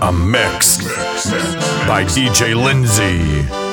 [0.00, 0.78] A mix
[1.86, 3.63] by DJ Lindsay.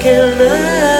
[0.00, 0.99] Can I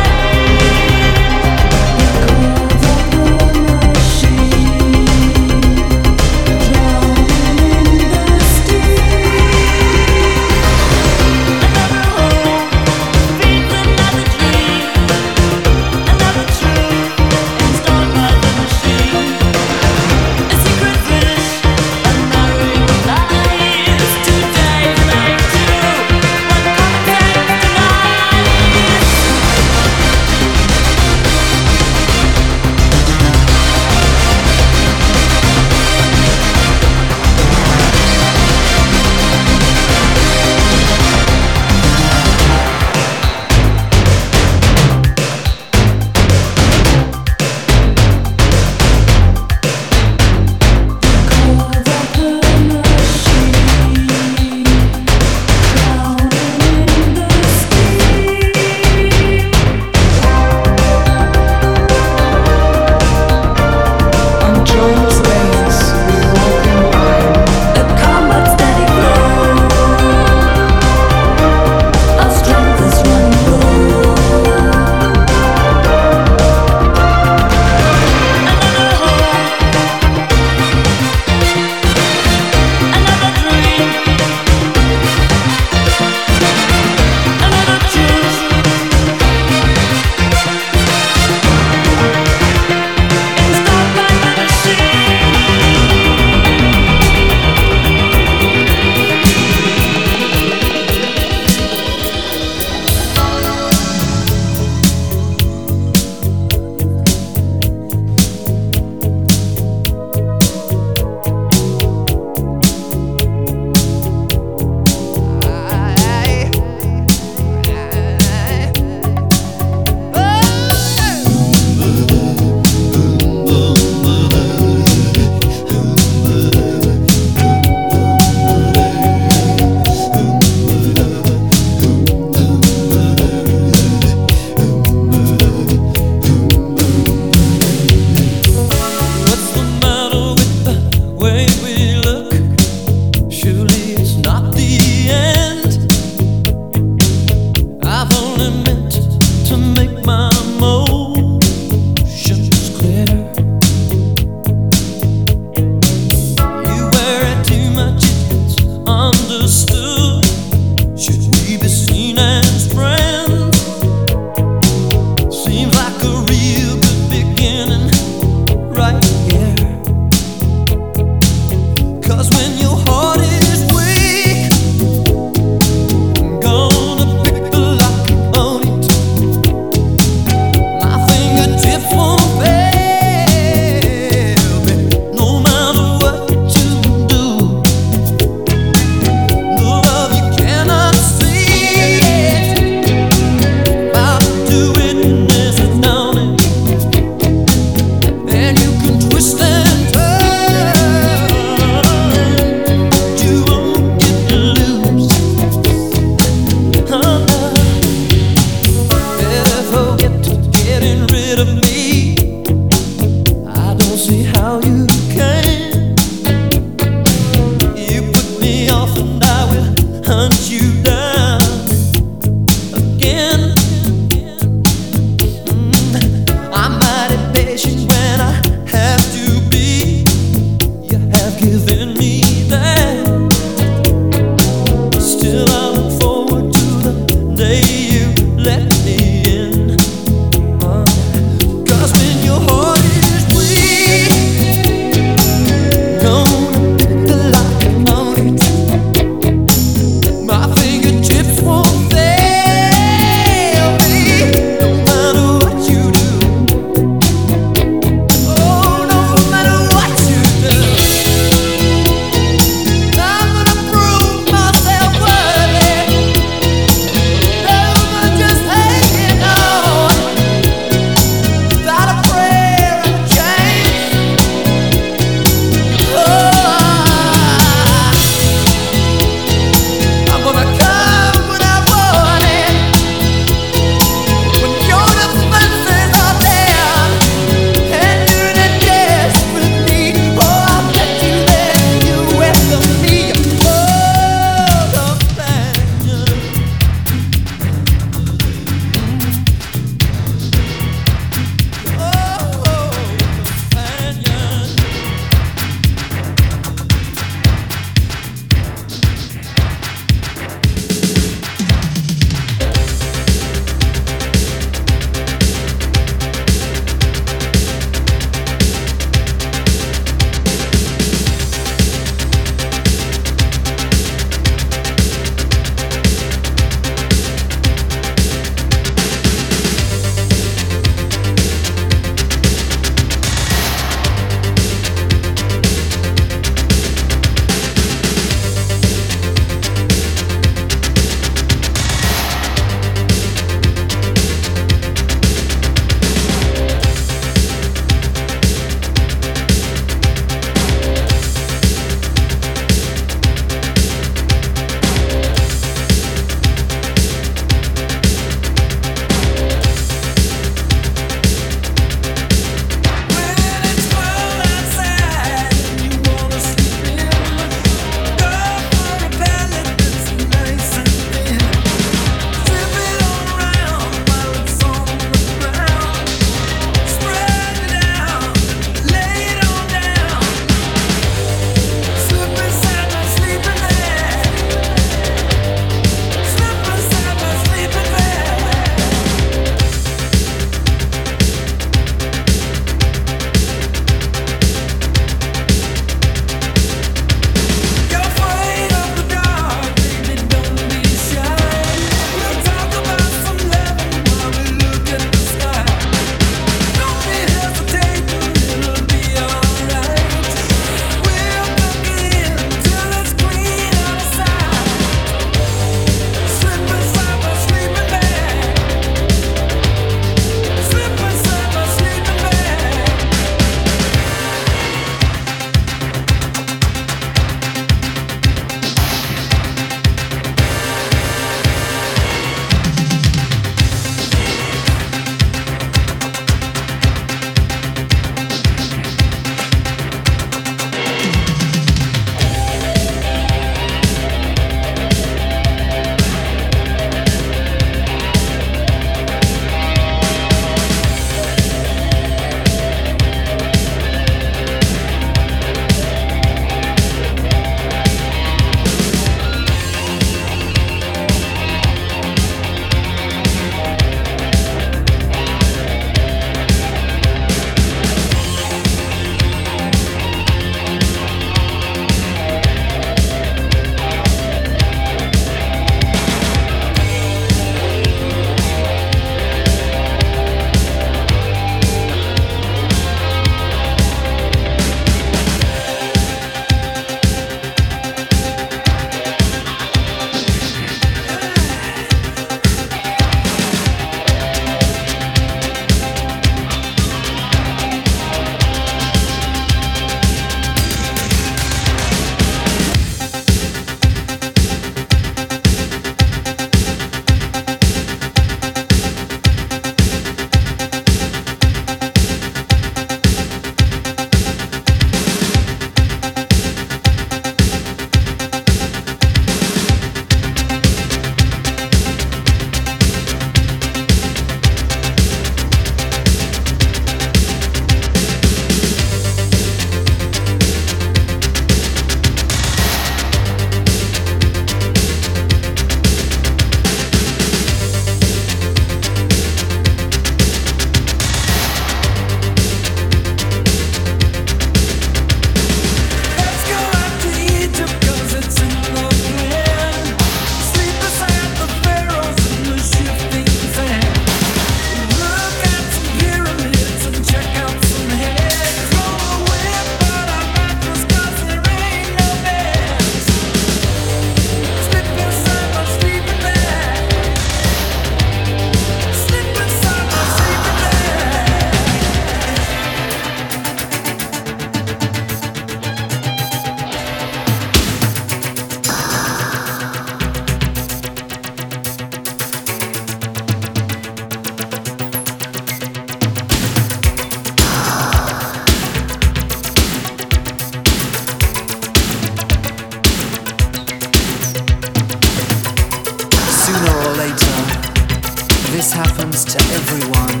[598.38, 600.00] This happens to everyone.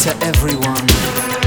[0.00, 1.39] To everyone.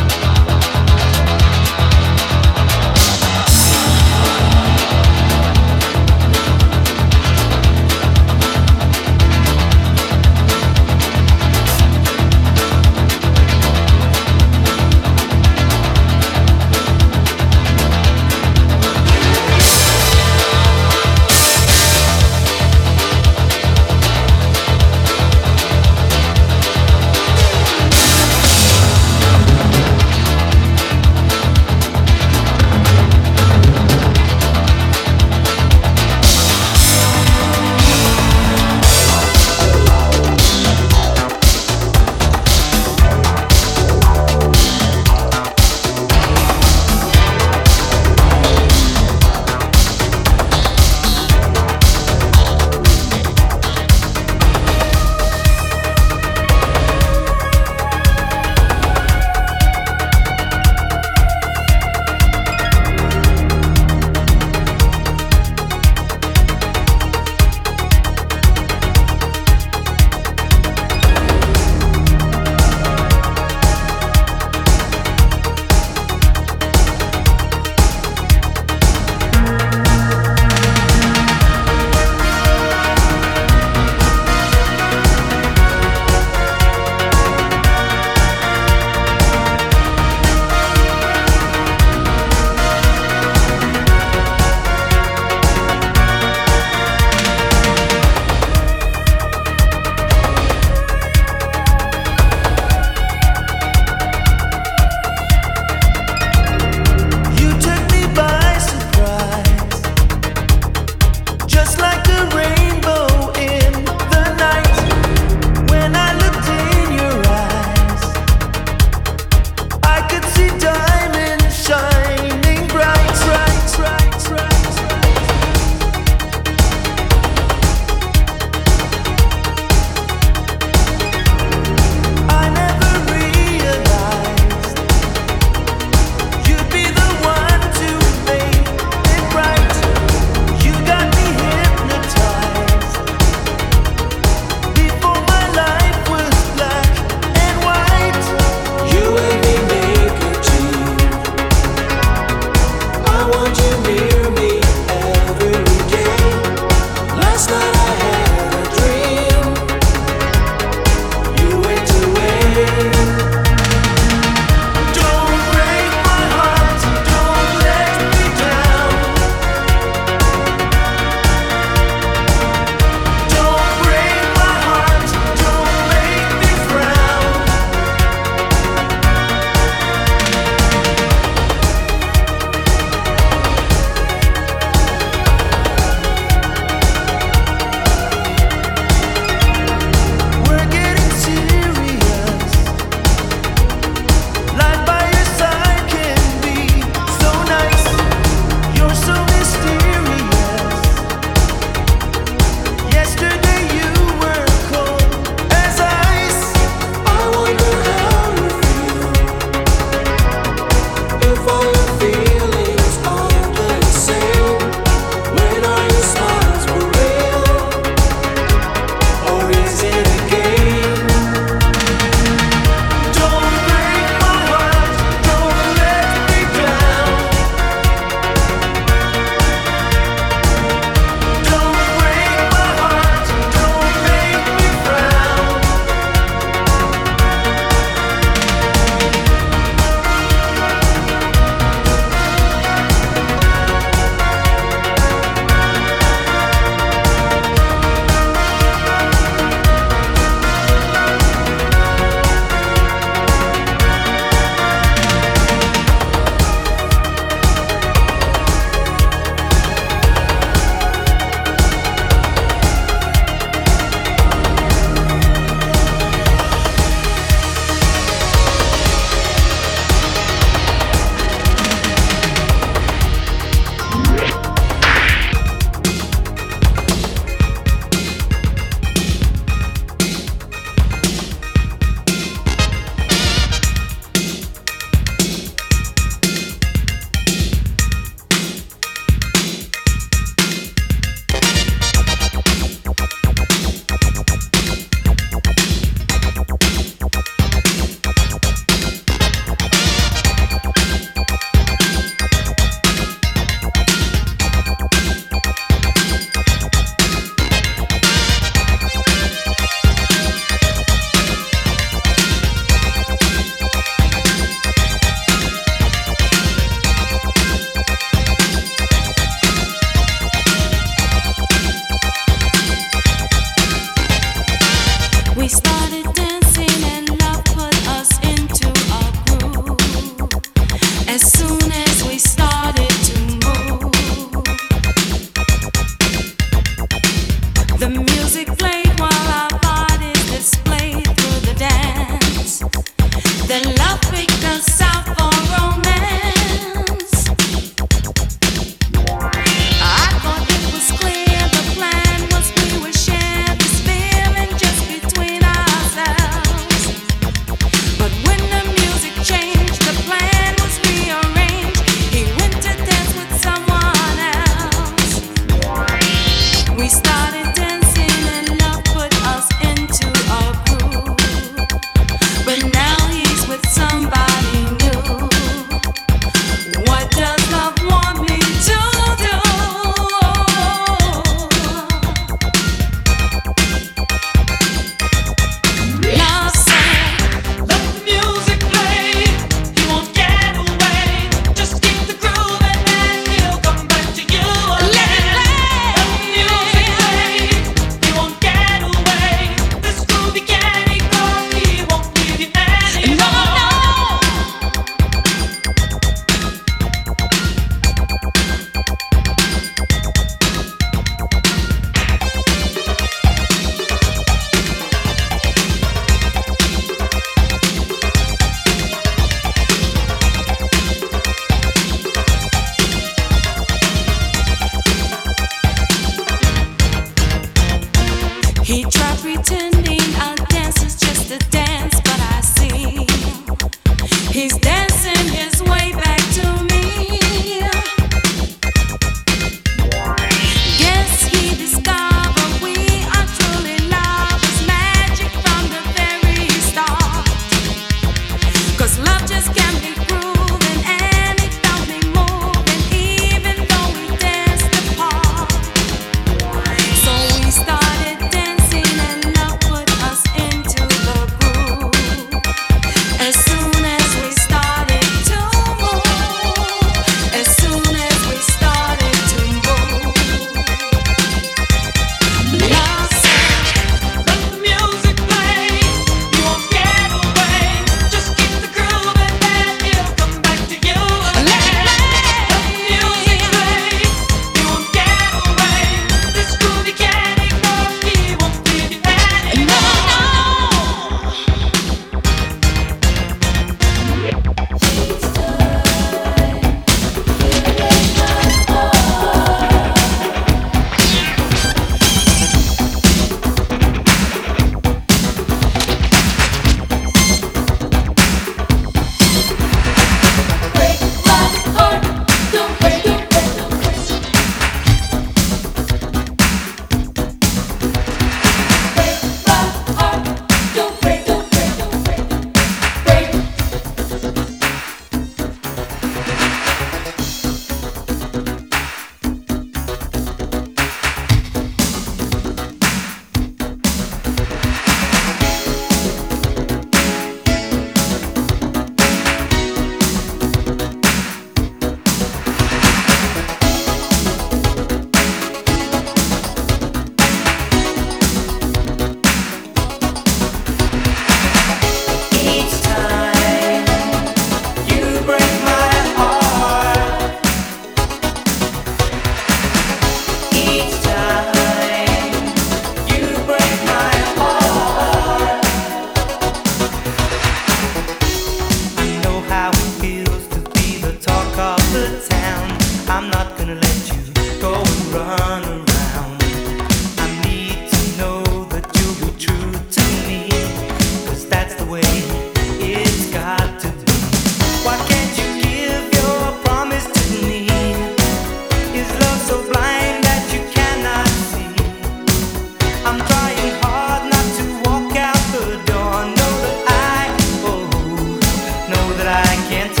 [599.31, 600.00] Exciting to